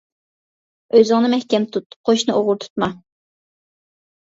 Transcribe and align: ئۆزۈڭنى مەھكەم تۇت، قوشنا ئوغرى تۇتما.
ئۆزۈڭنى 0.99 1.29
مەھكەم 1.35 1.67
تۇت، 1.77 1.99
قوشنا 2.11 2.41
ئوغرى 2.41 2.59
تۇتما. 2.67 2.91